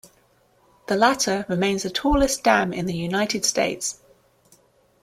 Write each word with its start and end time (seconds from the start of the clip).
The 0.87 0.95
latter 0.95 1.45
remains 1.47 1.83
the 1.83 1.91
tallest 1.91 2.43
dam 2.43 2.73
in 2.73 2.87
the 2.87 2.95
United 2.97 3.45
States. 3.45 3.99